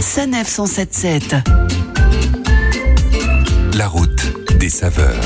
Sanef 0.00 0.48
177. 0.48 1.36
La 3.76 3.86
route 3.86 4.32
des 4.58 4.70
saveurs. 4.70 5.22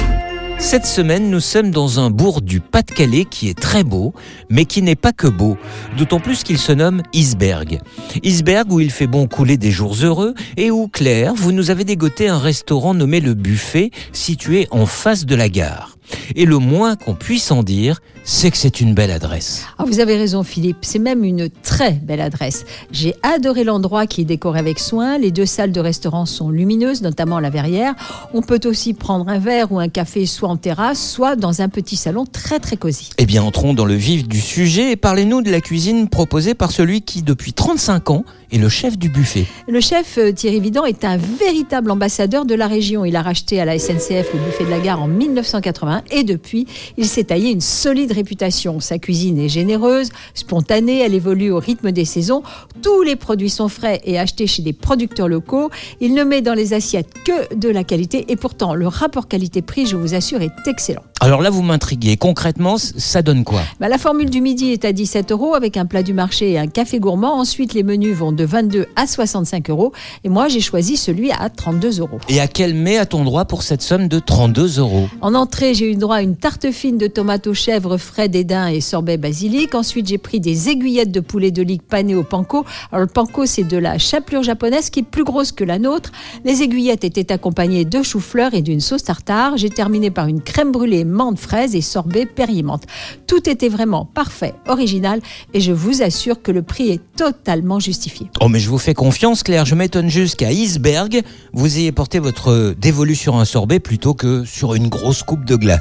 Cette 0.59 0.87
semaine, 0.87 1.31
nous 1.31 1.41
sommes 1.41 1.71
dans 1.71 2.01
un 2.01 2.11
bourg 2.11 2.41
du 2.43 2.59
Pas-de-Calais 2.59 3.25
qui 3.25 3.49
est 3.49 3.59
très 3.59 3.85
beau, 3.85 4.15
mais 4.51 4.65
qui 4.65 4.83
n'est 4.83 4.97
pas 4.97 5.13
que 5.13 5.29
beau, 5.29 5.57
d'autant 5.97 6.19
plus 6.19 6.43
qu'il 6.43 6.59
se 6.59 6.73
nomme 6.73 7.03
Isberg. 7.13 7.81
Isberg 8.25 8.73
où 8.73 8.81
il 8.81 8.91
fait 8.91 9.07
bon 9.07 9.29
couler 9.29 9.57
des 9.57 9.71
jours 9.71 9.95
heureux 10.03 10.35
et 10.57 10.71
où, 10.73 10.89
Claire, 10.89 11.35
vous 11.35 11.53
nous 11.53 11.71
avez 11.71 11.85
dégoté 11.85 12.29
un 12.29 12.39
restaurant 12.39 12.95
nommé 12.95 13.21
le 13.21 13.35
Buffet, 13.35 13.91
situé 14.13 14.67
en 14.71 14.87
face 14.87 15.25
de 15.25 15.37
la 15.37 15.49
gare. 15.49 15.97
Et 16.35 16.45
le 16.45 16.59
moins 16.59 16.97
qu'on 16.97 17.15
puisse 17.15 17.51
en 17.51 17.63
dire, 17.63 18.01
c'est 18.25 18.51
que 18.51 18.57
c'est 18.57 18.81
une 18.81 18.95
belle 18.95 19.11
adresse. 19.11 19.67
Ah, 19.79 19.85
vous 19.87 20.01
avez 20.01 20.17
raison 20.17 20.43
Philippe, 20.43 20.79
c'est 20.83 20.99
même 20.99 21.25
une 21.25 21.51
très 21.63 21.93
belle 21.93 22.21
adresse. 22.21 22.65
J'ai 22.91 23.15
adoré 23.23 23.65
l'endroit 23.65 24.07
qui 24.07 24.23
est 24.23 24.25
décoré 24.25 24.59
avec 24.59 24.79
soin, 24.79 25.19
les 25.19 25.31
deux 25.31 25.47
salles 25.47 25.73
de 25.73 25.81
restaurant 25.81 26.25
sont 26.25 26.51
lumineuses, 26.51 27.03
notamment 27.03 27.39
la 27.41 27.51
verrière. 27.51 27.95
On 28.33 28.41
peut 28.41 28.61
aussi 28.65 28.95
prendre 28.95 29.29
un 29.29 29.39
verre 29.39 29.73
ou 29.73 29.79
un 29.79 29.89
café 29.89 30.27
soit 30.27 30.49
en 30.49 30.57
terrasse, 30.57 31.07
soit 31.07 31.37
dans 31.37 31.61
un 31.61 31.69
petit 31.69 31.97
salon 31.97 32.25
très 32.25 32.59
très 32.61 32.77
cosy. 32.77 33.11
Eh 33.19 33.27
bien, 33.27 33.43
entrons 33.43 33.75
dans 33.75 33.85
le 33.85 33.95
vif 33.95 34.27
du 34.27 34.41
sujet 34.41 34.93
et 34.93 34.97
parlez-nous 34.97 35.43
de 35.43 35.51
la 35.51 35.61
cuisine 35.61 36.09
proposée 36.09 36.55
par 36.55 36.73
celui 36.73 37.03
qui, 37.03 37.23
depuis 37.23 37.53
35 37.53 38.11
ans, 38.11 38.25
est 38.53 38.59
le 38.59 38.69
chef 38.69 38.97
du 38.97 39.09
buffet. 39.09 39.47
Le 39.69 39.81
chef 39.81 40.19
euh, 40.19 40.33
Thierry 40.33 40.61
Vidant 40.61 40.85
est 40.85 41.05
un 41.05 41.17
véritable 41.17 41.91
ambassadeur 41.91 42.45
de 42.45 42.55
la 42.55 42.69
région. 42.69 43.05
Il 43.05 43.17
a 43.17 43.23
racheté 43.23 43.61
à 43.61 43.65
la 43.65 43.79
SNCF 43.79 44.33
le 44.33 44.39
buffet 44.45 44.65
de 44.65 44.71
la 44.71 44.79
gare 44.79 45.03
en 45.03 45.09
1980 45.09 45.94
et 46.11 46.25
depuis, 46.25 46.67
il 46.97 47.07
s'est 47.07 47.25
taillé 47.25 47.51
une 47.51 47.61
solide 47.61 48.13
réputation. 48.13 48.81
Sa 48.81 48.99
cuisine 48.99 49.39
est 49.39 49.49
généreuse, 49.49 50.11
spontanée, 50.35 51.01
elle 51.01 51.15
évolue 51.15 51.51
au 51.51 51.59
rythme 51.59 51.93
des 51.93 52.05
saisons. 52.05 52.43
Tous 52.83 53.03
les 53.03 53.17
produits 53.17 53.51
sont 53.51 53.69
frais 53.69 54.01
et 54.05 54.19
achetés 54.19 54.47
chez 54.47 54.63
des 54.63 54.73
producteurs 54.73 55.29
locaux. 55.29 55.71
Il 56.01 56.15
ne 56.15 56.25
met 56.25 56.43
dans 56.43 56.55
les 56.55 56.73
assiettes 56.73 57.13
que 57.25 57.55
de 57.55 57.69
la 57.69 57.85
qualité 57.85 58.27
et 58.29 58.37
pourtant 58.37 58.75
le 58.75 58.89
rapport 58.89 59.29
qualité-prix, 59.29 59.87
je 59.87 59.97
vous 59.97 60.15
assure, 60.15 60.43
est 60.43 60.53
excellent. 60.67 61.03
Alors 61.21 61.41
là, 61.41 61.49
vous 61.49 61.63
m'intriguez. 61.63 62.17
Concrètement, 62.17 62.77
ça 62.77 63.23
donne 63.23 63.45
quoi? 63.45 63.63
Bah, 63.81 63.89
La 63.89 63.97
formule 63.97 64.29
du 64.29 64.41
midi 64.41 64.73
est 64.73 64.85
à 64.85 64.93
17 64.93 65.33
euros 65.33 65.55
avec 65.55 65.77
un 65.77 65.87
plat 65.87 66.03
du 66.03 66.13
marché 66.13 66.51
et 66.51 66.59
un 66.59 66.67
café 66.67 66.99
gourmand. 66.99 67.39
Ensuite, 67.39 67.73
les 67.73 67.83
menus 67.83 68.15
vont 68.15 68.33
de 68.33 68.45
22 68.45 68.87
à 68.97 69.07
65 69.07 69.71
euros. 69.71 69.93
Et 70.25 70.29
moi, 70.29 70.49
j'ai 70.49 70.61
choisi 70.61 70.97
celui 70.97 71.31
à 71.31 71.49
32 71.49 72.01
euros. 72.01 72.19
Et 72.29 72.41
à 72.41 72.47
quel 72.47 72.75
mets 72.75 72.99
a-t-on 72.99 73.25
droit 73.25 73.47
pour 73.47 73.63
cette 73.63 73.81
somme 73.81 74.09
de 74.09 74.19
32 74.19 74.79
euros? 74.79 75.09
En 75.23 75.35
entrée, 75.35 75.73
j'ai 75.73 75.84
eu 75.91 75.97
droit 75.97 76.17
à 76.17 76.23
une 76.23 76.37
tarte 76.37 76.71
fine 76.71 76.99
de 76.99 77.07
tomates 77.07 77.47
aux 77.47 77.55
chèvres, 77.55 77.97
frais 77.97 78.29
d'édin 78.29 78.69
et 78.69 78.81
sorbet 78.81 79.17
basilic. 79.17 79.75
Ensuite, 79.75 80.09
j'ai 80.09 80.19
pris 80.19 80.41
des 80.41 80.69
aiguillettes 80.69 81.13
de 81.13 81.21
poulet 81.21 81.51
de 81.51 81.63
ligue 81.63 81.83
pané 81.83 82.15
au 82.15 82.23
panko. 82.23 82.65
Alors, 82.93 83.03
le 83.03 83.13
panko, 83.13 83.47
c'est 83.47 83.65
de 83.65 83.77
la 83.77 83.99
chapelure 83.99 84.43
japonaise 84.43 84.91
qui 84.91 85.01
est 85.01 85.05
plus 85.05 85.25
grosse 85.25 85.53
que 85.53 85.65
la 85.65 85.79
nôtre. 85.79 86.13
Les 86.45 86.63
aiguillettes 86.63 87.05
étaient 87.05 87.33
accompagnées 87.33 87.85
de 87.85 88.03
chou-fleur 88.03 88.55
et 88.55 88.63
d'une 88.63 88.81
sauce 88.81 89.05
tartare. 89.05 89.57
J'ai 89.57 89.71
terminé 89.71 90.11
par 90.11 90.27
une 90.27 90.41
crème 90.41 90.73
brûlée 90.73 91.05
menthe 91.05 91.39
fraise 91.39 91.75
et 91.75 91.81
sorbet 91.81 92.27
périmente. 92.27 92.85
Tout 93.27 93.49
était 93.49 93.69
vraiment 93.69 94.05
parfait, 94.05 94.55
original 94.69 95.21
et 95.53 95.61
je 95.61 95.73
vous 95.73 96.03
assure 96.03 96.43
que 96.43 96.53
le 96.53 96.63
prix 96.63 96.91
est 96.91 97.01
totalement 97.17 97.81
justifié. 97.81 98.29
Oh 98.41 98.49
mais 98.49 98.59
je 98.59 98.69
vous 98.69 98.79
fais 98.79 98.95
confiance 98.95 99.43
Claire, 99.43 99.65
je 99.65 99.75
m'étonne 99.75 100.09
juste 100.09 100.37
qu'à 100.37 100.53
Isberg, 100.53 101.23
vous 101.53 101.79
ayez 101.79 101.93
porté 101.93 102.19
votre 102.19 102.75
dévolu 102.79 103.15
sur 103.15 103.37
un 103.37 103.45
sorbet 103.45 103.81
plutôt 103.81 104.15
que 104.15 104.45
sur 104.45 104.75
une 104.75 104.89
grosse 104.89 105.23
coupe 105.23 105.45
de 105.45 105.57
glace. 105.57 105.74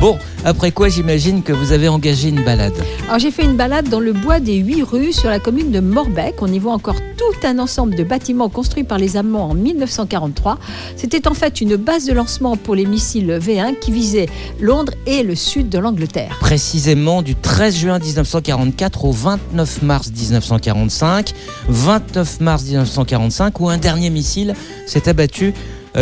Bon, 0.00 0.18
après 0.44 0.70
quoi 0.72 0.88
j'imagine 0.88 1.42
que 1.42 1.52
vous 1.52 1.72
avez 1.72 1.88
engagé 1.88 2.28
une 2.28 2.44
balade. 2.44 2.74
Alors 3.06 3.18
j'ai 3.18 3.30
fait 3.30 3.44
une 3.44 3.56
balade 3.56 3.88
dans 3.88 4.00
le 4.00 4.12
bois 4.12 4.40
des 4.40 4.56
huit 4.56 4.82
rues 4.82 5.12
sur 5.12 5.30
la 5.30 5.40
commune 5.40 5.70
de 5.70 5.80
Morbec. 5.80 6.36
On 6.42 6.52
y 6.52 6.58
voit 6.58 6.72
encore 6.72 6.96
tout 7.16 7.46
un 7.46 7.58
ensemble 7.58 7.94
de 7.94 8.04
bâtiments 8.04 8.48
construits 8.48 8.84
par 8.84 8.98
les 8.98 9.16
Allemands 9.16 9.50
en 9.50 9.54
1943. 9.54 10.58
C'était 10.96 11.26
en 11.28 11.34
fait 11.34 11.60
une 11.60 11.76
base 11.76 12.04
de 12.06 12.12
lancement 12.12 12.56
pour 12.56 12.74
les 12.74 12.84
missiles 12.84 13.38
V1 13.40 13.78
qui 13.78 13.90
visaient 13.90 14.28
Londres 14.60 14.92
et 15.06 15.22
le 15.22 15.34
sud 15.34 15.68
de 15.68 15.78
l'Angleterre. 15.78 16.36
Précisément 16.40 17.22
du 17.22 17.34
13 17.34 17.76
juin 17.76 17.98
1944 17.98 19.04
au 19.04 19.12
29 19.12 19.82
mars 19.82 20.10
1945. 20.14 21.32
29 21.68 22.40
mars 22.40 22.64
1945 22.64 23.60
où 23.60 23.68
un 23.68 23.78
dernier 23.78 24.10
missile 24.10 24.54
s'est 24.86 25.08
abattu 25.08 25.54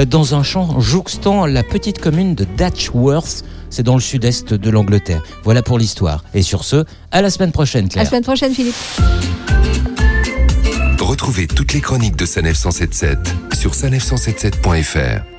dans 0.09 0.35
un 0.35 0.43
champ 0.43 0.81
jouxtant 0.81 1.47
la 1.47 1.63
petite 1.63 2.01
commune 2.01 2.35
de 2.35 2.45
Datchworth. 2.57 3.45
C'est 3.71 3.83
dans 3.83 3.95
le 3.95 4.01
sud-est 4.01 4.55
de 4.55 4.71
l'Angleterre. 4.71 5.23
Voilà 5.45 5.63
pour 5.63 5.79
l'histoire. 5.79 6.25
Et 6.35 6.43
sur 6.43 6.65
ce, 6.65 6.85
à 7.11 7.23
la 7.23 7.31
semaine 7.31 7.53
prochaine, 7.53 7.89
Claire. 7.89 8.03
À 8.03 8.05
la 8.05 8.11
semaine 8.11 8.25
prochaine, 8.25 8.55
Philippe. 8.55 8.75
Retrouvez 11.01 11.47
toutes 11.47 11.73
les 11.73 11.81
chroniques 11.81 12.17
de 12.17 12.27
Sanef 12.27 12.57
177 12.57 13.19
sur 13.55 13.73
sanef177.fr. 13.73 15.34